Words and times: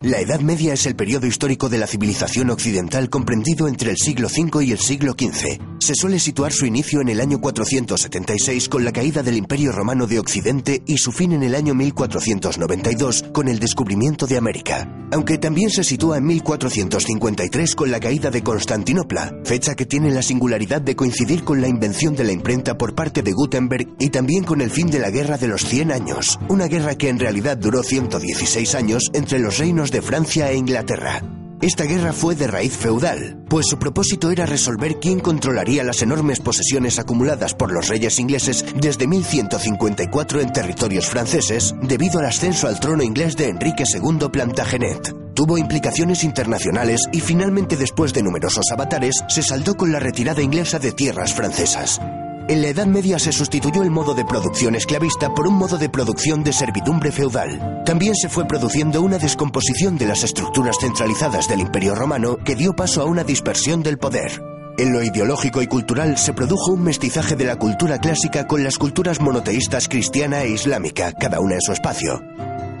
La 0.00 0.20
Edad 0.20 0.38
Media 0.38 0.74
es 0.74 0.86
el 0.86 0.94
periodo 0.94 1.26
histórico 1.26 1.68
de 1.68 1.76
la 1.76 1.88
civilización 1.88 2.50
occidental 2.50 3.10
comprendido 3.10 3.66
entre 3.66 3.90
el 3.90 3.96
siglo 3.96 4.28
V 4.28 4.64
y 4.64 4.70
el 4.70 4.78
siglo 4.78 5.16
XV. 5.18 5.58
Se 5.80 5.96
suele 5.96 6.20
situar 6.20 6.52
su 6.52 6.66
inicio 6.66 7.00
en 7.00 7.08
el 7.08 7.20
año 7.20 7.40
476 7.40 8.68
con 8.68 8.84
la 8.84 8.92
caída 8.92 9.24
del 9.24 9.36
Imperio 9.36 9.72
Romano 9.72 10.06
de 10.06 10.20
Occidente 10.20 10.84
y 10.86 10.98
su 10.98 11.10
fin 11.10 11.32
en 11.32 11.42
el 11.42 11.56
año 11.56 11.74
1492 11.74 13.24
con 13.32 13.48
el 13.48 13.58
descubrimiento 13.58 14.28
de 14.28 14.36
América. 14.36 14.88
Aunque 15.10 15.38
también 15.38 15.70
se 15.70 15.82
sitúa 15.82 16.18
en 16.18 16.26
1453 16.26 17.74
con 17.74 17.90
la 17.90 17.98
caída 17.98 18.30
de 18.30 18.44
Constantinopla, 18.44 19.40
fecha 19.44 19.74
que 19.74 19.86
tiene 19.86 20.12
la 20.12 20.22
singularidad 20.22 20.80
de 20.80 20.94
coincidir 20.94 21.42
con 21.42 21.60
la 21.60 21.66
invención 21.66 22.14
de 22.14 22.24
la 22.24 22.32
imprenta 22.32 22.78
por 22.78 22.94
parte 22.94 23.22
de 23.22 23.32
Gutenberg 23.32 23.88
y 23.98 24.10
también 24.10 24.44
con 24.44 24.60
el 24.60 24.70
fin 24.70 24.90
de 24.90 25.00
la 25.00 25.10
Guerra 25.10 25.38
de 25.38 25.48
los 25.48 25.64
100 25.64 25.90
años, 25.90 26.38
una 26.48 26.66
guerra 26.66 26.96
que 26.96 27.08
en 27.08 27.18
realidad 27.18 27.56
duró 27.56 27.82
116 27.82 28.74
años 28.76 29.10
entre 29.12 29.40
los 29.40 29.58
reinos 29.58 29.87
de 29.90 30.02
Francia 30.02 30.50
e 30.50 30.56
Inglaterra. 30.56 31.22
Esta 31.60 31.84
guerra 31.84 32.12
fue 32.12 32.36
de 32.36 32.46
raíz 32.46 32.76
feudal, 32.76 33.44
pues 33.48 33.66
su 33.66 33.78
propósito 33.78 34.30
era 34.30 34.46
resolver 34.46 35.00
quién 35.00 35.18
controlaría 35.18 35.82
las 35.82 36.02
enormes 36.02 36.38
posesiones 36.38 37.00
acumuladas 37.00 37.54
por 37.54 37.72
los 37.72 37.88
reyes 37.88 38.20
ingleses 38.20 38.64
desde 38.76 39.08
1154 39.08 40.40
en 40.40 40.52
territorios 40.52 41.06
franceses 41.08 41.74
debido 41.82 42.20
al 42.20 42.26
ascenso 42.26 42.68
al 42.68 42.78
trono 42.78 43.02
inglés 43.02 43.36
de 43.36 43.48
Enrique 43.48 43.84
II 43.92 44.28
Plantagenet. 44.30 45.14
Tuvo 45.34 45.58
implicaciones 45.58 46.22
internacionales 46.22 47.08
y 47.12 47.20
finalmente 47.20 47.76
después 47.76 48.12
de 48.12 48.22
numerosos 48.22 48.70
avatares 48.70 49.24
se 49.28 49.42
saldó 49.42 49.76
con 49.76 49.90
la 49.90 49.98
retirada 49.98 50.42
inglesa 50.42 50.78
de 50.78 50.92
tierras 50.92 51.34
francesas. 51.34 52.00
En 52.48 52.62
la 52.62 52.68
Edad 52.68 52.86
Media 52.86 53.18
se 53.18 53.30
sustituyó 53.30 53.82
el 53.82 53.90
modo 53.90 54.14
de 54.14 54.24
producción 54.24 54.74
esclavista 54.74 55.34
por 55.34 55.46
un 55.46 55.52
modo 55.52 55.76
de 55.76 55.90
producción 55.90 56.42
de 56.42 56.54
servidumbre 56.54 57.12
feudal. 57.12 57.82
También 57.84 58.14
se 58.14 58.30
fue 58.30 58.46
produciendo 58.46 59.02
una 59.02 59.18
descomposición 59.18 59.98
de 59.98 60.06
las 60.06 60.24
estructuras 60.24 60.78
centralizadas 60.80 61.46
del 61.46 61.60
Imperio 61.60 61.94
Romano 61.94 62.38
que 62.38 62.56
dio 62.56 62.74
paso 62.74 63.02
a 63.02 63.04
una 63.04 63.22
dispersión 63.22 63.82
del 63.82 63.98
poder. 63.98 64.42
En 64.78 64.94
lo 64.94 65.02
ideológico 65.02 65.60
y 65.60 65.66
cultural 65.66 66.16
se 66.16 66.32
produjo 66.32 66.72
un 66.72 66.84
mestizaje 66.84 67.36
de 67.36 67.44
la 67.44 67.56
cultura 67.56 67.98
clásica 67.98 68.46
con 68.46 68.64
las 68.64 68.78
culturas 68.78 69.20
monoteístas 69.20 69.86
cristiana 69.86 70.40
e 70.40 70.48
islámica, 70.48 71.12
cada 71.12 71.40
una 71.40 71.56
en 71.56 71.60
su 71.60 71.72
espacio. 71.72 72.22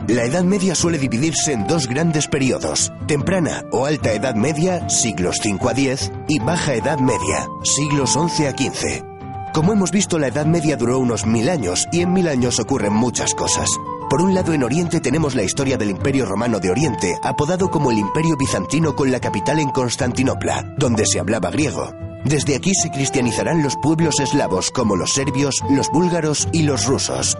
La 0.06 0.24
Edad 0.24 0.44
Media 0.44 0.74
suele 0.74 0.96
dividirse 0.96 1.52
en 1.52 1.66
dos 1.66 1.88
grandes 1.88 2.26
periodos, 2.26 2.90
temprana 3.06 3.64
o 3.70 3.84
alta 3.84 4.14
Edad 4.14 4.34
Media, 4.34 4.88
siglos 4.88 5.36
5 5.42 5.68
a 5.68 5.74
10, 5.74 6.12
y 6.26 6.38
baja 6.38 6.72
Edad 6.72 6.98
Media, 7.00 7.46
siglos 7.64 8.16
11 8.16 8.48
a 8.48 8.52
15. 8.54 9.07
Como 9.58 9.72
hemos 9.72 9.90
visto, 9.90 10.20
la 10.20 10.28
Edad 10.28 10.46
Media 10.46 10.76
duró 10.76 11.00
unos 11.00 11.26
mil 11.26 11.48
años 11.48 11.88
y 11.90 12.02
en 12.02 12.12
mil 12.12 12.28
años 12.28 12.60
ocurren 12.60 12.92
muchas 12.92 13.34
cosas. 13.34 13.68
Por 14.08 14.22
un 14.22 14.32
lado, 14.32 14.52
en 14.52 14.62
Oriente 14.62 15.00
tenemos 15.00 15.34
la 15.34 15.42
historia 15.42 15.76
del 15.76 15.90
Imperio 15.90 16.26
Romano 16.26 16.60
de 16.60 16.70
Oriente, 16.70 17.18
apodado 17.24 17.68
como 17.68 17.90
el 17.90 17.98
Imperio 17.98 18.36
Bizantino 18.36 18.94
con 18.94 19.10
la 19.10 19.18
capital 19.18 19.58
en 19.58 19.70
Constantinopla, 19.70 20.64
donde 20.78 21.04
se 21.06 21.18
hablaba 21.18 21.50
griego. 21.50 21.90
Desde 22.24 22.54
aquí 22.54 22.72
se 22.72 22.88
cristianizarán 22.92 23.64
los 23.64 23.74
pueblos 23.74 24.20
eslavos 24.20 24.70
como 24.70 24.94
los 24.94 25.12
serbios, 25.12 25.56
los 25.68 25.90
búlgaros 25.90 26.46
y 26.52 26.62
los 26.62 26.86
rusos. 26.86 27.36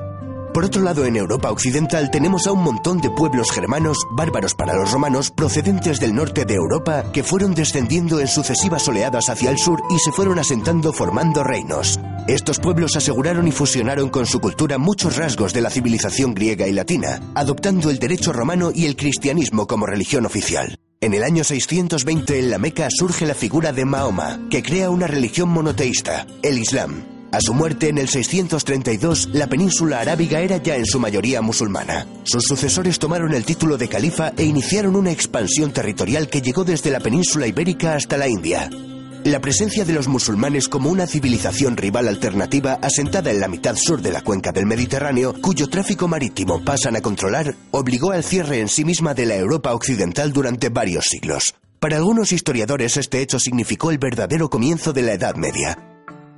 Por 0.53 0.65
otro 0.65 0.83
lado, 0.83 1.05
en 1.05 1.15
Europa 1.15 1.53
Occidental 1.53 2.11
tenemos 2.11 2.49
a 2.49 2.53
un 2.53 2.65
montón 2.65 3.01
de 3.01 3.11
pueblos 3.11 3.53
germanos, 3.53 3.97
bárbaros 4.11 4.57
para 4.57 4.75
los 4.75 4.91
romanos, 4.91 5.31
procedentes 5.31 6.01
del 6.01 6.17
norte 6.17 6.45
de 6.45 6.55
Europa, 6.55 7.05
que 7.13 7.23
fueron 7.23 7.55
descendiendo 7.55 8.19
en 8.19 8.27
sucesivas 8.27 8.89
oleadas 8.89 9.29
hacia 9.29 9.51
el 9.51 9.59
sur 9.59 9.81
y 9.89 10.01
se 10.01 10.11
fueron 10.11 10.41
asentando 10.41 10.93
formando 10.93 11.45
reinos. 11.45 12.01
Estos 12.29 12.59
pueblos 12.59 12.95
aseguraron 12.95 13.49
y 13.49 13.53
fusionaron 13.53 14.11
con 14.11 14.27
su 14.27 14.39
cultura 14.39 14.77
muchos 14.77 15.17
rasgos 15.17 15.55
de 15.55 15.63
la 15.63 15.71
civilización 15.71 16.35
griega 16.35 16.69
y 16.69 16.73
latina, 16.73 17.23
adoptando 17.35 17.89
el 17.89 17.99
derecho 17.99 18.35
romano 18.35 18.71
y 18.75 18.85
el 18.85 18.97
cristianismo 18.97 19.67
como 19.67 19.87
religión 19.87 20.27
oficial. 20.27 20.77
En 21.01 21.15
el 21.15 21.25
año 21.25 21.43
620 21.43 22.39
en 22.39 22.51
la 22.51 22.59
Meca 22.59 22.89
surge 22.91 23.25
la 23.25 23.35
figura 23.35 23.73
de 23.73 23.87
Mahoma, 23.87 24.41
que 24.51 24.63
crea 24.63 24.91
una 24.91 25.07
religión 25.07 25.49
monoteísta, 25.49 26.27
el 26.43 26.59
Islam. 26.59 27.03
A 27.33 27.41
su 27.41 27.55
muerte 27.55 27.89
en 27.89 27.97
el 27.97 28.11
632, 28.11 29.31
la 29.33 29.47
península 29.47 30.01
arábiga 30.01 30.41
era 30.41 30.59
ya 30.59 30.77
en 30.77 30.85
su 30.85 31.01
mayoría 31.01 31.41
musulmana. 31.41 32.07
Sus 32.25 32.45
sucesores 32.45 32.99
tomaron 32.99 33.33
el 33.33 33.47
título 33.47 33.79
de 33.79 33.89
califa 33.89 34.35
e 34.37 34.45
iniciaron 34.45 34.97
una 34.97 35.13
expansión 35.13 35.73
territorial 35.73 36.29
que 36.29 36.43
llegó 36.43 36.65
desde 36.65 36.91
la 36.91 37.01
península 37.01 37.47
ibérica 37.47 37.95
hasta 37.95 38.19
la 38.19 38.29
India. 38.29 38.69
La 39.29 39.41
presencia 39.41 39.85
de 39.85 39.93
los 39.93 40.09
musulmanes 40.09 40.71
como 40.71 40.89
una 40.89 41.07
civilización 41.07 41.77
rival 41.77 42.09
alternativa 42.09 42.79
asentada 42.81 43.31
en 43.31 43.41
la 43.41 43.49
mitad 43.49 43.77
sur 43.77 44.01
de 44.01 44.11
la 44.11 44.23
cuenca 44.23 44.53
del 44.53 44.65
Mediterráneo, 44.65 45.35
cuyo 45.43 45.69
tráfico 45.69 46.09
marítimo 46.09 46.65
pasan 46.65 46.97
a 46.97 47.03
controlar, 47.03 47.55
obligó 47.71 48.13
al 48.13 48.25
cierre 48.25 48.61
en 48.61 48.69
sí 48.69 48.87
misma 48.87 49.13
de 49.13 49.27
la 49.27 49.37
Europa 49.37 49.75
occidental 49.75 50.33
durante 50.33 50.71
varios 50.71 51.05
siglos. 51.05 51.55
Para 51.79 51.99
algunos 51.99 52.33
historiadores 52.33 52.97
este 52.97 53.21
hecho 53.21 53.39
significó 53.39 53.91
el 53.91 53.99
verdadero 53.99 54.49
comienzo 54.49 54.95
de 54.95 55.03
la 55.03 55.13
Edad 55.13 55.35
Media. 55.35 55.77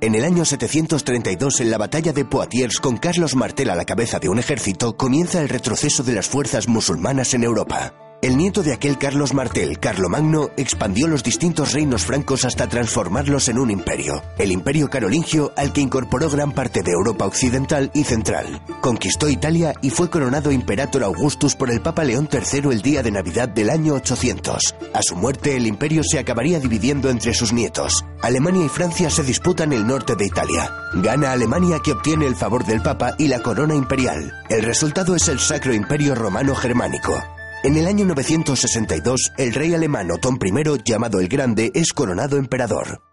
En 0.01 0.13
el 0.13 0.25
año 0.25 0.43
732, 0.43 1.61
en 1.61 1.71
la 1.71 1.77
batalla 1.77 2.11
de 2.11 2.25
Poitiers, 2.25 2.81
con 2.81 2.97
Carlos 2.97 3.37
Martel 3.37 3.69
a 3.69 3.75
la 3.75 3.85
cabeza 3.85 4.19
de 4.19 4.27
un 4.27 4.37
ejército, 4.37 4.97
comienza 4.97 5.41
el 5.41 5.47
retroceso 5.47 6.03
de 6.03 6.11
las 6.11 6.27
fuerzas 6.27 6.67
musulmanas 6.67 7.33
en 7.35 7.45
Europa. 7.45 8.10
El 8.21 8.37
nieto 8.37 8.61
de 8.61 8.71
aquel 8.71 8.99
Carlos 8.99 9.33
Martel, 9.33 9.79
Carlomagno, 9.79 10.51
expandió 10.55 11.07
los 11.07 11.23
distintos 11.23 11.73
reinos 11.73 12.05
francos 12.05 12.45
hasta 12.45 12.67
transformarlos 12.67 13.49
en 13.49 13.57
un 13.57 13.71
imperio, 13.71 14.21
el 14.37 14.51
imperio 14.51 14.91
carolingio 14.91 15.51
al 15.57 15.73
que 15.73 15.81
incorporó 15.81 16.29
gran 16.29 16.51
parte 16.51 16.83
de 16.83 16.91
Europa 16.91 17.25
occidental 17.25 17.89
y 17.95 18.03
central. 18.03 18.61
Conquistó 18.79 19.27
Italia 19.27 19.73
y 19.81 19.89
fue 19.89 20.11
coronado 20.11 20.51
Imperator 20.51 21.03
Augustus 21.03 21.55
por 21.55 21.71
el 21.71 21.81
Papa 21.81 22.03
León 22.03 22.29
III 22.31 22.69
el 22.71 22.83
día 22.83 23.01
de 23.01 23.09
Navidad 23.09 23.49
del 23.49 23.71
año 23.71 23.95
800. 23.95 24.75
A 24.93 25.01
su 25.01 25.15
muerte 25.15 25.57
el 25.57 25.65
imperio 25.65 26.03
se 26.03 26.19
acabaría 26.19 26.59
dividiendo 26.59 27.09
entre 27.09 27.33
sus 27.33 27.51
nietos. 27.51 28.05
Alemania 28.21 28.65
y 28.67 28.69
Francia 28.69 29.09
se 29.09 29.23
disputan 29.23 29.73
el 29.73 29.87
norte 29.87 30.15
de 30.15 30.27
Italia. 30.27 30.69
Gana 30.93 31.31
Alemania 31.31 31.79
que 31.83 31.93
obtiene 31.93 32.27
el 32.27 32.35
favor 32.35 32.67
del 32.67 32.83
Papa 32.83 33.15
y 33.17 33.29
la 33.29 33.39
corona 33.39 33.73
imperial. 33.73 34.31
El 34.47 34.61
resultado 34.61 35.15
es 35.15 35.27
el 35.27 35.39
Sacro 35.39 35.73
Imperio 35.73 36.13
Romano 36.13 36.53
Germánico. 36.53 37.19
En 37.63 37.77
el 37.77 37.85
año 37.85 38.05
962, 38.05 39.33
el 39.37 39.53
rey 39.53 39.75
alemán 39.75 40.09
Otón 40.09 40.39
I, 40.43 40.81
llamado 40.83 41.19
el 41.19 41.27
Grande, 41.27 41.71
es 41.75 41.93
coronado 41.93 42.37
emperador. 42.37 43.03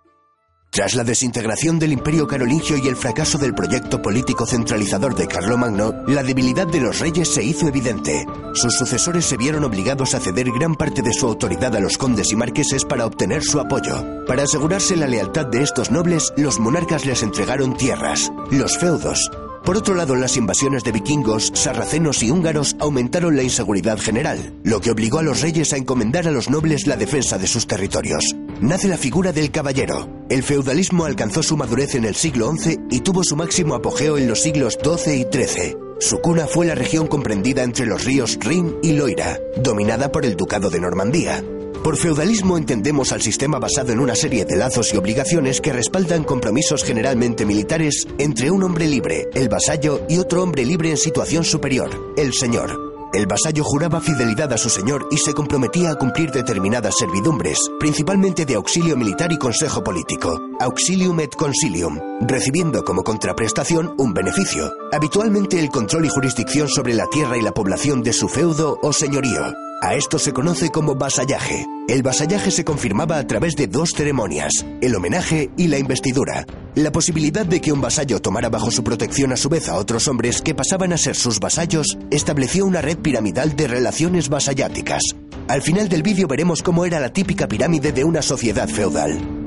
Tras 0.70 0.94
la 0.94 1.04
desintegración 1.04 1.78
del 1.78 1.92
imperio 1.92 2.26
carolingio 2.26 2.78
y 2.78 2.88
el 2.88 2.96
fracaso 2.96 3.36
del 3.36 3.54
proyecto 3.54 4.00
político 4.00 4.46
centralizador 4.46 5.14
de 5.14 5.26
Carlomagno, 5.26 5.92
la 6.06 6.22
debilidad 6.22 6.66
de 6.66 6.80
los 6.80 6.98
reyes 6.98 7.28
se 7.28 7.44
hizo 7.44 7.68
evidente. 7.68 8.24
Sus 8.54 8.74
sucesores 8.74 9.26
se 9.26 9.36
vieron 9.36 9.64
obligados 9.64 10.14
a 10.14 10.20
ceder 10.20 10.50
gran 10.50 10.76
parte 10.76 11.02
de 11.02 11.12
su 11.12 11.26
autoridad 11.26 11.76
a 11.76 11.80
los 11.80 11.98
condes 11.98 12.32
y 12.32 12.36
marqueses 12.36 12.86
para 12.86 13.04
obtener 13.04 13.42
su 13.42 13.60
apoyo. 13.60 14.24
Para 14.26 14.44
asegurarse 14.44 14.96
la 14.96 15.08
lealtad 15.08 15.46
de 15.46 15.62
estos 15.62 15.90
nobles, 15.90 16.32
los 16.38 16.58
monarcas 16.58 17.04
les 17.04 17.22
entregaron 17.22 17.76
tierras, 17.76 18.30
los 18.50 18.78
feudos, 18.78 19.30
por 19.68 19.76
otro 19.76 19.94
lado, 19.94 20.16
las 20.16 20.38
invasiones 20.38 20.82
de 20.82 20.92
vikingos, 20.92 21.52
sarracenos 21.52 22.22
y 22.22 22.30
húngaros 22.30 22.74
aumentaron 22.80 23.36
la 23.36 23.42
inseguridad 23.42 23.98
general, 23.98 24.54
lo 24.64 24.80
que 24.80 24.90
obligó 24.90 25.18
a 25.18 25.22
los 25.22 25.42
reyes 25.42 25.74
a 25.74 25.76
encomendar 25.76 26.26
a 26.26 26.30
los 26.30 26.48
nobles 26.48 26.86
la 26.86 26.96
defensa 26.96 27.36
de 27.36 27.46
sus 27.46 27.66
territorios. 27.66 28.34
Nace 28.62 28.88
la 28.88 28.96
figura 28.96 29.30
del 29.30 29.50
caballero. 29.50 30.08
El 30.30 30.42
feudalismo 30.42 31.04
alcanzó 31.04 31.42
su 31.42 31.58
madurez 31.58 31.96
en 31.96 32.06
el 32.06 32.14
siglo 32.14 32.50
XI 32.50 32.78
y 32.90 33.00
tuvo 33.00 33.22
su 33.22 33.36
máximo 33.36 33.74
apogeo 33.74 34.16
en 34.16 34.26
los 34.26 34.40
siglos 34.40 34.78
XII 34.82 35.20
y 35.20 35.26
XIII. 35.30 35.76
Su 36.00 36.20
cuna 36.20 36.46
fue 36.46 36.64
la 36.64 36.74
región 36.74 37.06
comprendida 37.06 37.62
entre 37.62 37.84
los 37.84 38.06
ríos 38.06 38.38
Rin 38.40 38.74
y 38.82 38.92
Loira, 38.92 39.38
dominada 39.58 40.10
por 40.10 40.24
el 40.24 40.34
Ducado 40.34 40.70
de 40.70 40.80
Normandía. 40.80 41.44
Por 41.82 41.96
feudalismo 41.96 42.58
entendemos 42.58 43.12
al 43.12 43.22
sistema 43.22 43.58
basado 43.58 43.92
en 43.92 44.00
una 44.00 44.14
serie 44.14 44.44
de 44.44 44.56
lazos 44.56 44.92
y 44.92 44.96
obligaciones 44.96 45.60
que 45.60 45.72
respaldan 45.72 46.24
compromisos 46.24 46.82
generalmente 46.82 47.46
militares 47.46 48.06
entre 48.18 48.50
un 48.50 48.62
hombre 48.62 48.86
libre, 48.86 49.28
el 49.34 49.48
vasallo, 49.48 50.02
y 50.08 50.18
otro 50.18 50.42
hombre 50.42 50.64
libre 50.66 50.90
en 50.90 50.96
situación 50.96 51.44
superior, 51.44 52.14
el 52.16 52.34
señor. 52.34 52.88
El 53.14 53.26
vasallo 53.26 53.64
juraba 53.64 54.02
fidelidad 54.02 54.52
a 54.52 54.58
su 54.58 54.68
señor 54.68 55.08
y 55.10 55.16
se 55.16 55.32
comprometía 55.32 55.92
a 55.92 55.94
cumplir 55.94 56.30
determinadas 56.30 56.96
servidumbres, 56.98 57.58
principalmente 57.80 58.44
de 58.44 58.56
auxilio 58.56 58.96
militar 58.96 59.32
y 59.32 59.38
consejo 59.38 59.82
político, 59.82 60.38
auxilium 60.60 61.18
et 61.20 61.34
consilium, 61.34 61.98
recibiendo 62.26 62.84
como 62.84 63.02
contraprestación 63.02 63.94
un 63.96 64.12
beneficio, 64.12 64.74
habitualmente 64.92 65.58
el 65.58 65.70
control 65.70 66.04
y 66.04 66.08
jurisdicción 66.10 66.68
sobre 66.68 66.92
la 66.92 67.06
tierra 67.06 67.38
y 67.38 67.42
la 67.42 67.52
población 67.52 68.02
de 68.02 68.12
su 68.12 68.28
feudo 68.28 68.78
o 68.82 68.92
señorío. 68.92 69.67
A 69.80 69.94
esto 69.94 70.18
se 70.18 70.32
conoce 70.32 70.70
como 70.70 70.96
vasallaje. 70.96 71.64
El 71.88 72.02
vasallaje 72.02 72.50
se 72.50 72.64
confirmaba 72.64 73.16
a 73.18 73.26
través 73.28 73.54
de 73.54 73.68
dos 73.68 73.90
ceremonias, 73.94 74.66
el 74.80 74.96
homenaje 74.96 75.50
y 75.56 75.68
la 75.68 75.78
investidura. 75.78 76.44
La 76.74 76.90
posibilidad 76.90 77.46
de 77.46 77.60
que 77.60 77.70
un 77.70 77.80
vasallo 77.80 78.20
tomara 78.20 78.48
bajo 78.48 78.72
su 78.72 78.82
protección 78.82 79.32
a 79.32 79.36
su 79.36 79.48
vez 79.48 79.68
a 79.68 79.76
otros 79.76 80.08
hombres 80.08 80.42
que 80.42 80.54
pasaban 80.54 80.92
a 80.92 80.98
ser 80.98 81.14
sus 81.14 81.38
vasallos 81.38 81.96
estableció 82.10 82.66
una 82.66 82.82
red 82.82 82.98
piramidal 82.98 83.54
de 83.54 83.68
relaciones 83.68 84.28
vasalláticas. 84.28 85.02
Al 85.46 85.62
final 85.62 85.88
del 85.88 86.02
vídeo 86.02 86.26
veremos 86.26 86.60
cómo 86.60 86.84
era 86.84 86.98
la 86.98 87.12
típica 87.12 87.46
pirámide 87.46 87.92
de 87.92 88.02
una 88.02 88.20
sociedad 88.20 88.68
feudal. 88.68 89.37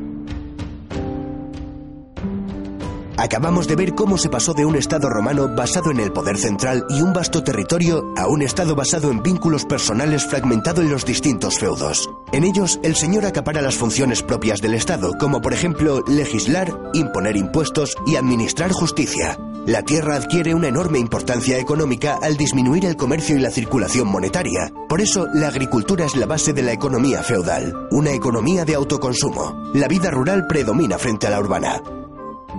Acabamos 3.22 3.68
de 3.68 3.76
ver 3.76 3.94
cómo 3.94 4.18
se 4.18 4.30
pasó 4.30 4.56
de 4.56 4.66
un 4.66 4.76
Estado 4.76 5.08
romano 5.08 5.48
basado 5.48 5.92
en 5.92 6.00
el 6.00 6.12
poder 6.12 6.40
central 6.40 6.88
y 6.90 7.04
un 7.04 7.14
vasto 7.14 7.44
territorio 7.44 8.12
a 8.18 8.26
un 8.28 8.42
Estado 8.42 8.74
basado 8.74 9.12
en 9.12 9.22
vínculos 9.22 9.64
personales 9.64 10.26
fragmentado 10.26 10.82
en 10.82 10.90
los 10.90 11.06
distintos 11.06 11.60
feudos. 11.60 12.10
En 12.32 12.44
ellos, 12.44 12.80
el 12.82 12.96
señor 12.96 13.28
acapara 13.28 13.62
las 13.62 13.76
funciones 13.76 14.24
propias 14.24 14.60
del 14.60 14.74
Estado, 14.74 15.14
como 15.20 15.40
por 15.40 15.54
ejemplo 15.54 16.04
legislar, 16.08 16.76
imponer 16.96 17.38
impuestos 17.38 17.96
y 18.08 18.16
administrar 18.16 18.72
justicia. 18.72 19.38
La 19.68 19.84
tierra 19.84 20.16
adquiere 20.16 20.56
una 20.56 20.70
enorme 20.70 20.98
importancia 20.98 21.60
económica 21.60 22.18
al 22.24 22.38
disminuir 22.38 22.86
el 22.86 22.96
comercio 22.96 23.36
y 23.36 23.40
la 23.40 23.52
circulación 23.52 24.08
monetaria. 24.08 24.74
Por 24.90 25.00
eso, 25.00 25.28
la 25.32 25.50
agricultura 25.50 26.06
es 26.06 26.16
la 26.16 26.26
base 26.26 26.54
de 26.54 26.64
la 26.64 26.72
economía 26.72 27.22
feudal, 27.22 27.88
una 27.92 28.14
economía 28.14 28.66
de 28.66 28.74
autoconsumo. 28.74 29.70
La 29.76 29.88
vida 29.88 30.10
rural 30.10 30.48
predomina 30.48 30.98
frente 30.98 31.28
a 31.28 31.30
la 31.30 31.40
urbana. 31.40 31.84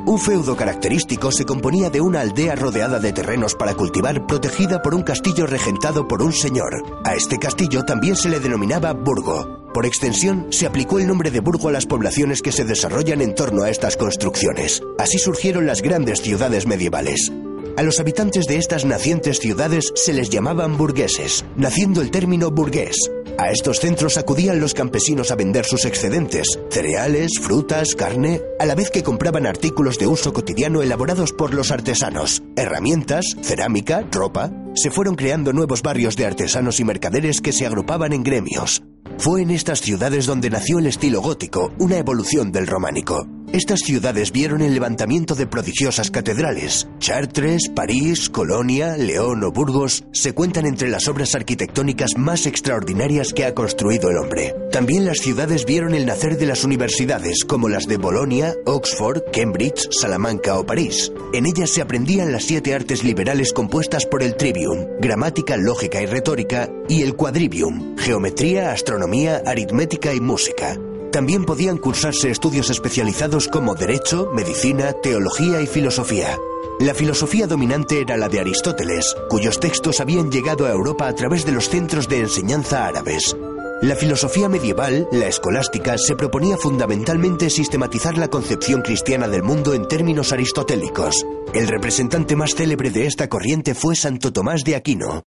Un 0.06 0.18
feudo 0.18 0.56
característico 0.56 1.30
se 1.30 1.44
componía 1.44 1.90
de 1.90 2.00
una 2.00 2.20
aldea 2.20 2.54
rodeada 2.54 2.98
de 2.98 3.12
terrenos 3.12 3.54
para 3.54 3.74
cultivar, 3.74 4.26
protegida 4.26 4.82
por 4.82 4.94
un 4.94 5.02
castillo 5.02 5.46
regentado 5.46 6.08
por 6.08 6.22
un 6.22 6.32
señor. 6.32 6.82
A 7.04 7.14
este 7.14 7.38
castillo 7.38 7.84
también 7.84 8.16
se 8.16 8.28
le 8.28 8.40
denominaba 8.40 8.92
burgo. 8.94 9.62
Por 9.72 9.86
extensión, 9.86 10.46
se 10.50 10.66
aplicó 10.66 10.98
el 10.98 11.06
nombre 11.06 11.30
de 11.30 11.40
burgo 11.40 11.68
a 11.68 11.72
las 11.72 11.86
poblaciones 11.86 12.42
que 12.42 12.52
se 12.52 12.64
desarrollan 12.64 13.20
en 13.20 13.34
torno 13.34 13.62
a 13.62 13.70
estas 13.70 13.96
construcciones. 13.96 14.82
Así 14.98 15.18
surgieron 15.18 15.66
las 15.66 15.82
grandes 15.82 16.20
ciudades 16.20 16.66
medievales. 16.66 17.30
A 17.76 17.82
los 17.82 18.00
habitantes 18.00 18.44
de 18.46 18.56
estas 18.56 18.84
nacientes 18.84 19.38
ciudades 19.38 19.92
se 19.94 20.12
les 20.12 20.30
llamaban 20.30 20.76
burgueses, 20.76 21.44
naciendo 21.56 22.02
el 22.02 22.10
término 22.10 22.50
burgués, 22.50 22.96
a 23.38 23.50
estos 23.50 23.80
centros 23.80 24.18
acudían 24.18 24.60
los 24.60 24.74
campesinos 24.74 25.30
a 25.30 25.36
vender 25.36 25.64
sus 25.64 25.84
excedentes, 25.84 26.58
cereales, 26.68 27.32
frutas, 27.40 27.94
carne, 27.94 28.40
a 28.58 28.66
la 28.66 28.74
vez 28.74 28.90
que 28.90 29.02
compraban 29.02 29.46
artículos 29.46 29.98
de 29.98 30.06
uso 30.06 30.32
cotidiano 30.32 30.82
elaborados 30.82 31.32
por 31.32 31.54
los 31.54 31.70
artesanos, 31.70 32.42
herramientas, 32.56 33.36
cerámica, 33.42 34.06
ropa. 34.10 34.50
Se 34.74 34.90
fueron 34.90 35.14
creando 35.14 35.52
nuevos 35.52 35.82
barrios 35.82 36.16
de 36.16 36.26
artesanos 36.26 36.78
y 36.80 36.84
mercaderes 36.84 37.40
que 37.40 37.52
se 37.52 37.66
agrupaban 37.66 38.12
en 38.12 38.22
gremios. 38.22 38.82
Fue 39.18 39.42
en 39.42 39.50
estas 39.50 39.80
ciudades 39.80 40.26
donde 40.26 40.50
nació 40.50 40.78
el 40.78 40.86
estilo 40.86 41.20
gótico, 41.20 41.72
una 41.78 41.98
evolución 41.98 42.52
del 42.52 42.66
románico. 42.66 43.26
Estas 43.52 43.80
ciudades 43.80 44.32
vieron 44.32 44.62
el 44.62 44.72
levantamiento 44.72 45.34
de 45.34 45.46
prodigiosas 45.46 46.10
catedrales. 46.10 46.88
Chartres, 46.98 47.68
París, 47.68 48.30
Colonia, 48.30 48.96
León 48.96 49.44
o 49.44 49.52
Burgos 49.52 50.04
se 50.10 50.32
cuentan 50.32 50.64
entre 50.64 50.88
las 50.88 51.06
obras 51.06 51.34
arquitectónicas 51.34 52.16
más 52.16 52.46
extraordinarias 52.46 53.34
que 53.34 53.44
ha 53.44 53.54
construido 53.54 54.08
el 54.08 54.16
hombre. 54.16 54.54
También 54.70 55.04
las 55.04 55.18
ciudades 55.18 55.66
vieron 55.66 55.94
el 55.94 56.06
nacer 56.06 56.38
de 56.38 56.46
las 56.46 56.64
universidades, 56.64 57.44
como 57.44 57.68
las 57.68 57.86
de 57.86 57.98
Bolonia, 57.98 58.54
Oxford, 58.64 59.20
Cambridge, 59.30 59.86
Salamanca 59.90 60.58
o 60.58 60.64
París. 60.64 61.12
En 61.34 61.44
ellas 61.44 61.68
se 61.68 61.82
aprendían 61.82 62.32
las 62.32 62.44
siete 62.44 62.74
artes 62.74 63.04
liberales 63.04 63.52
compuestas 63.52 64.06
por 64.06 64.22
el 64.22 64.34
trivium, 64.34 64.86
gramática, 64.98 65.58
lógica 65.58 66.00
y 66.00 66.06
retórica, 66.06 66.70
y 66.88 67.02
el 67.02 67.16
quadrivium, 67.16 67.98
geometría, 67.98 68.72
astronomía, 68.72 69.42
aritmética 69.44 70.14
y 70.14 70.20
música. 70.20 70.78
También 71.12 71.44
podían 71.44 71.76
cursarse 71.76 72.30
estudios 72.30 72.70
especializados 72.70 73.46
como 73.46 73.74
Derecho, 73.74 74.30
Medicina, 74.32 74.94
Teología 74.94 75.60
y 75.60 75.66
Filosofía. 75.66 76.38
La 76.80 76.94
filosofía 76.94 77.46
dominante 77.46 78.00
era 78.00 78.16
la 78.16 78.30
de 78.30 78.40
Aristóteles, 78.40 79.14
cuyos 79.28 79.60
textos 79.60 80.00
habían 80.00 80.30
llegado 80.32 80.66
a 80.66 80.70
Europa 80.70 81.06
a 81.06 81.14
través 81.14 81.44
de 81.44 81.52
los 81.52 81.68
centros 81.68 82.08
de 82.08 82.20
enseñanza 82.20 82.86
árabes. 82.86 83.36
La 83.82 83.94
filosofía 83.94 84.48
medieval, 84.48 85.06
la 85.12 85.26
escolástica, 85.26 85.98
se 85.98 86.16
proponía 86.16 86.56
fundamentalmente 86.56 87.50
sistematizar 87.50 88.16
la 88.16 88.28
concepción 88.28 88.80
cristiana 88.80 89.28
del 89.28 89.42
mundo 89.42 89.74
en 89.74 89.86
términos 89.88 90.32
aristotélicos. 90.32 91.26
El 91.52 91.68
representante 91.68 92.36
más 92.36 92.54
célebre 92.54 92.90
de 92.90 93.06
esta 93.06 93.28
corriente 93.28 93.74
fue 93.74 93.96
Santo 93.96 94.32
Tomás 94.32 94.64
de 94.64 94.76
Aquino. 94.76 95.24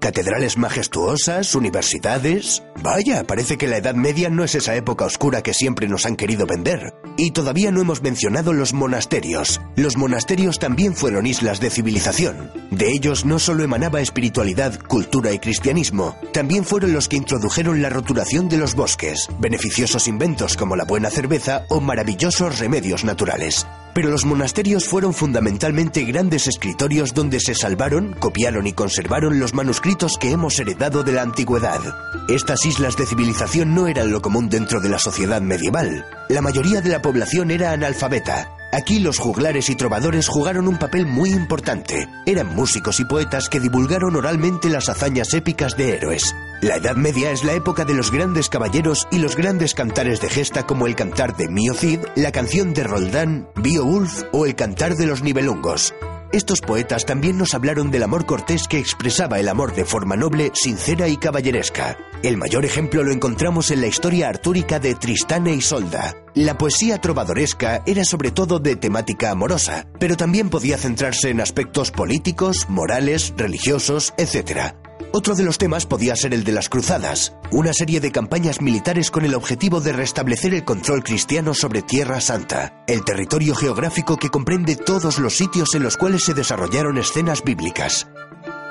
Catedrales 0.00 0.58
majestuosas, 0.58 1.54
universidades. 1.54 2.62
Vaya, 2.82 3.24
parece 3.24 3.56
que 3.58 3.66
la 3.66 3.78
Edad 3.78 3.94
Media 3.94 4.30
no 4.30 4.44
es 4.44 4.54
esa 4.54 4.76
época 4.76 5.04
oscura 5.04 5.42
que 5.42 5.54
siempre 5.54 5.88
nos 5.88 6.06
han 6.06 6.14
querido 6.16 6.46
vender. 6.46 6.94
Y 7.16 7.32
todavía 7.32 7.72
no 7.72 7.80
hemos 7.80 8.00
mencionado 8.02 8.52
los 8.52 8.72
monasterios. 8.72 9.60
Los 9.74 9.96
monasterios 9.96 10.58
también 10.58 10.94
fueron 10.94 11.26
islas 11.26 11.58
de 11.60 11.70
civilización. 11.70 12.50
De 12.70 12.90
ellos 12.90 13.24
no 13.24 13.38
solo 13.38 13.64
emanaba 13.64 14.00
espiritualidad, 14.00 14.78
cultura 14.78 15.32
y 15.32 15.40
cristianismo, 15.40 16.16
también 16.32 16.64
fueron 16.64 16.92
los 16.92 17.08
que 17.08 17.16
introdujeron 17.16 17.82
la 17.82 17.90
roturación 17.90 18.48
de 18.48 18.58
los 18.58 18.74
bosques, 18.74 19.28
beneficiosos 19.40 20.06
inventos 20.06 20.56
como 20.56 20.76
la 20.76 20.84
buena 20.84 21.10
cerveza 21.10 21.64
o 21.68 21.80
maravillosos 21.80 22.60
remedios 22.60 23.04
naturales. 23.04 23.66
Pero 23.98 24.10
los 24.10 24.24
monasterios 24.24 24.84
fueron 24.84 25.12
fundamentalmente 25.12 26.04
grandes 26.04 26.46
escritorios 26.46 27.14
donde 27.14 27.40
se 27.40 27.52
salvaron, 27.56 28.14
copiaron 28.20 28.68
y 28.68 28.72
conservaron 28.72 29.40
los 29.40 29.54
manuscritos 29.54 30.18
que 30.18 30.30
hemos 30.30 30.56
heredado 30.60 31.02
de 31.02 31.10
la 31.10 31.22
antigüedad. 31.22 31.80
Estas 32.28 32.64
islas 32.64 32.96
de 32.96 33.06
civilización 33.06 33.74
no 33.74 33.88
eran 33.88 34.12
lo 34.12 34.22
común 34.22 34.48
dentro 34.48 34.80
de 34.80 34.88
la 34.88 35.00
sociedad 35.00 35.42
medieval. 35.42 36.06
La 36.28 36.40
mayoría 36.40 36.80
de 36.80 36.90
la 36.90 37.02
población 37.02 37.50
era 37.50 37.72
analfabeta, 37.72 38.54
Aquí 38.70 38.98
los 39.00 39.18
juglares 39.18 39.70
y 39.70 39.76
trovadores 39.76 40.28
jugaron 40.28 40.68
un 40.68 40.78
papel 40.78 41.06
muy 41.06 41.30
importante. 41.30 42.06
Eran 42.26 42.54
músicos 42.54 43.00
y 43.00 43.04
poetas 43.06 43.48
que 43.48 43.60
divulgaron 43.60 44.14
oralmente 44.14 44.68
las 44.68 44.90
hazañas 44.90 45.32
épicas 45.32 45.74
de 45.76 45.94
héroes. 45.94 46.34
La 46.60 46.74
Edad 46.74 46.96
Media 46.96 47.30
es 47.30 47.44
la 47.44 47.52
época 47.52 47.84
de 47.84 47.94
los 47.94 48.10
grandes 48.10 48.48
caballeros 48.48 49.06
y 49.12 49.18
los 49.18 49.36
grandes 49.36 49.74
cantares 49.74 50.20
de 50.20 50.28
gesta 50.28 50.66
como 50.66 50.88
el 50.88 50.96
cantar 50.96 51.36
de 51.36 51.48
Mio 51.48 51.72
Cid, 51.72 52.00
la 52.16 52.32
canción 52.32 52.74
de 52.74 52.82
Roldán, 52.82 53.48
Beowulf 53.54 54.24
o 54.32 54.44
el 54.44 54.56
cantar 54.56 54.96
de 54.96 55.06
los 55.06 55.22
Nibelungos. 55.22 55.94
Estos 56.32 56.60
poetas 56.60 57.06
también 57.06 57.38
nos 57.38 57.54
hablaron 57.54 57.92
del 57.92 58.02
amor 58.02 58.26
cortés 58.26 58.66
que 58.66 58.80
expresaba 58.80 59.38
el 59.38 59.48
amor 59.48 59.72
de 59.72 59.84
forma 59.84 60.16
noble, 60.16 60.50
sincera 60.52 61.06
y 61.06 61.16
caballeresca. 61.16 61.96
El 62.24 62.36
mayor 62.36 62.64
ejemplo 62.64 63.04
lo 63.04 63.12
encontramos 63.12 63.70
en 63.70 63.80
la 63.80 63.86
historia 63.86 64.28
artúrica 64.28 64.80
de 64.80 64.96
Tristán 64.96 65.46
e 65.46 65.54
Isolda. 65.54 66.16
La 66.34 66.58
poesía 66.58 67.00
trovadoresca 67.00 67.84
era 67.86 68.04
sobre 68.04 68.32
todo 68.32 68.58
de 68.58 68.74
temática 68.74 69.30
amorosa, 69.30 69.86
pero 70.00 70.16
también 70.16 70.50
podía 70.50 70.76
centrarse 70.76 71.30
en 71.30 71.40
aspectos 71.40 71.92
políticos, 71.92 72.66
morales, 72.68 73.32
religiosos, 73.36 74.12
etc. 74.18 74.74
Otro 75.10 75.34
de 75.34 75.42
los 75.42 75.56
temas 75.56 75.86
podía 75.86 76.14
ser 76.16 76.34
el 76.34 76.44
de 76.44 76.52
las 76.52 76.68
cruzadas, 76.68 77.32
una 77.50 77.72
serie 77.72 77.98
de 78.00 78.12
campañas 78.12 78.60
militares 78.60 79.10
con 79.10 79.24
el 79.24 79.34
objetivo 79.34 79.80
de 79.80 79.94
restablecer 79.94 80.52
el 80.52 80.64
control 80.64 81.02
cristiano 81.02 81.54
sobre 81.54 81.80
Tierra 81.80 82.20
Santa, 82.20 82.84
el 82.86 83.04
territorio 83.04 83.54
geográfico 83.54 84.18
que 84.18 84.28
comprende 84.28 84.76
todos 84.76 85.18
los 85.18 85.34
sitios 85.34 85.74
en 85.74 85.82
los 85.82 85.96
cuales 85.96 86.24
se 86.24 86.34
desarrollaron 86.34 86.98
escenas 86.98 87.42
bíblicas. 87.42 88.06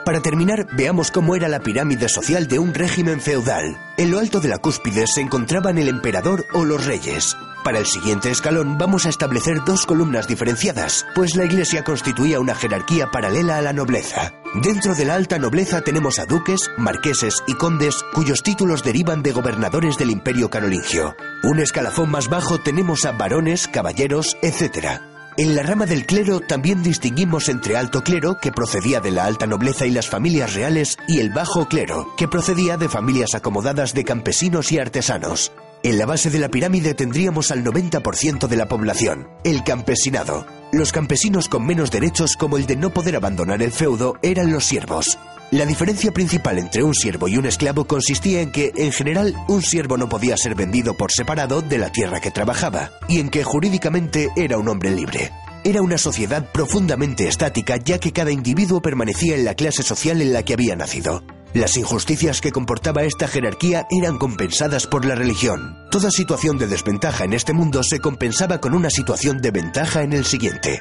Para 0.05 0.21
terminar, 0.21 0.67
veamos 0.77 1.11
cómo 1.11 1.35
era 1.35 1.49
la 1.49 1.59
pirámide 1.59 2.07
social 2.07 2.47
de 2.47 2.59
un 2.59 2.73
régimen 2.73 3.19
feudal. 3.19 3.77
En 3.97 4.11
lo 4.11 4.19
alto 4.19 4.39
de 4.39 4.47
la 4.47 4.59
cúspide 4.59 5.05
se 5.07 5.21
encontraban 5.21 5.77
el 5.79 5.89
emperador 5.89 6.45
o 6.53 6.63
los 6.63 6.85
reyes. 6.85 7.35
Para 7.67 7.79
el 7.79 7.85
siguiente 7.85 8.31
escalón 8.31 8.77
vamos 8.77 9.05
a 9.05 9.09
establecer 9.09 9.57
dos 9.65 9.85
columnas 9.85 10.25
diferenciadas, 10.25 11.05
pues 11.13 11.35
la 11.35 11.43
iglesia 11.43 11.83
constituía 11.83 12.39
una 12.39 12.55
jerarquía 12.55 13.11
paralela 13.11 13.57
a 13.57 13.61
la 13.61 13.73
nobleza. 13.73 14.31
Dentro 14.63 14.95
de 14.95 15.03
la 15.03 15.15
alta 15.15 15.37
nobleza 15.37 15.81
tenemos 15.81 16.17
a 16.17 16.25
duques, 16.25 16.71
marqueses 16.77 17.43
y 17.45 17.55
condes 17.55 18.05
cuyos 18.13 18.41
títulos 18.41 18.83
derivan 18.83 19.21
de 19.21 19.33
gobernadores 19.33 19.97
del 19.97 20.11
imperio 20.11 20.49
carolingio. 20.49 21.17
Un 21.43 21.59
escalafón 21.59 22.09
más 22.09 22.29
bajo 22.29 22.57
tenemos 22.57 23.03
a 23.03 23.11
varones, 23.11 23.67
caballeros, 23.67 24.37
etc. 24.41 25.01
En 25.35 25.53
la 25.53 25.63
rama 25.63 25.85
del 25.85 26.05
clero 26.05 26.39
también 26.39 26.83
distinguimos 26.83 27.49
entre 27.49 27.75
alto 27.75 28.01
clero, 28.01 28.37
que 28.41 28.53
procedía 28.53 29.01
de 29.01 29.11
la 29.11 29.25
alta 29.25 29.45
nobleza 29.45 29.85
y 29.85 29.91
las 29.91 30.07
familias 30.07 30.53
reales, 30.53 30.97
y 31.09 31.19
el 31.19 31.31
bajo 31.31 31.67
clero, 31.67 32.15
que 32.15 32.29
procedía 32.29 32.77
de 32.77 32.87
familias 32.87 33.35
acomodadas 33.35 33.93
de 33.93 34.05
campesinos 34.05 34.71
y 34.71 34.79
artesanos. 34.79 35.51
En 35.83 35.97
la 35.97 36.05
base 36.05 36.29
de 36.29 36.39
la 36.39 36.49
pirámide 36.49 36.93
tendríamos 36.93 37.51
al 37.51 37.63
90% 37.63 38.47
de 38.47 38.57
la 38.57 38.67
población, 38.67 39.27
el 39.43 39.63
campesinado. 39.63 40.45
Los 40.71 40.91
campesinos 40.91 41.47
con 41.47 41.65
menos 41.65 41.91
derechos 41.91 42.35
como 42.35 42.57
el 42.57 42.65
de 42.65 42.75
no 42.75 42.89
poder 42.89 43.15
abandonar 43.15 43.61
el 43.61 43.71
feudo 43.71 44.15
eran 44.21 44.51
los 44.51 44.65
siervos. 44.65 45.17
La 45.51 45.65
diferencia 45.65 46.11
principal 46.11 46.57
entre 46.57 46.83
un 46.83 46.93
siervo 46.93 47.29
y 47.29 47.37
un 47.37 47.45
esclavo 47.45 47.85
consistía 47.85 48.41
en 48.41 48.51
que, 48.51 48.73
en 48.75 48.91
general, 48.91 49.33
un 49.47 49.61
siervo 49.61 49.97
no 49.97 50.09
podía 50.09 50.35
ser 50.35 50.55
vendido 50.55 50.95
por 50.95 51.11
separado 51.11 51.61
de 51.61 51.77
la 51.77 51.89
tierra 51.89 52.19
que 52.19 52.31
trabajaba, 52.31 52.91
y 53.07 53.21
en 53.21 53.29
que 53.29 53.45
jurídicamente 53.45 54.29
era 54.35 54.57
un 54.57 54.67
hombre 54.67 54.91
libre. 54.91 55.31
Era 55.63 55.81
una 55.81 55.97
sociedad 55.97 56.51
profundamente 56.51 57.27
estática 57.27 57.77
ya 57.77 57.97
que 57.97 58.11
cada 58.11 58.31
individuo 58.31 58.81
permanecía 58.81 59.35
en 59.35 59.45
la 59.45 59.53
clase 59.53 59.83
social 59.83 60.21
en 60.21 60.33
la 60.33 60.43
que 60.43 60.53
había 60.53 60.75
nacido. 60.75 61.23
Las 61.53 61.77
injusticias 61.77 62.41
que 62.41 62.51
comportaba 62.51 63.03
esta 63.03 63.27
jerarquía 63.27 63.87
eran 63.89 64.17
compensadas 64.17 64.85
por 64.85 65.05
la 65.05 65.15
religión. 65.15 65.77
Toda 65.89 66.11
situación 66.11 66.57
de 66.57 66.67
desventaja 66.67 67.23
en 67.23 67.33
este 67.33 67.53
mundo 67.53 67.83
se 67.83 67.99
compensaba 67.99 68.59
con 68.59 68.73
una 68.73 68.89
situación 68.89 69.41
de 69.41 69.51
ventaja 69.51 70.03
en 70.03 70.13
el 70.13 70.25
siguiente. 70.25 70.79